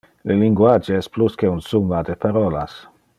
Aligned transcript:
Le 0.29 0.35
linguage 0.37 0.89
es 1.01 1.09
plus 1.17 1.35
que 1.43 1.51
un 1.57 1.61
summa 1.67 2.01
de 2.09 2.17
parolas. 2.25 2.75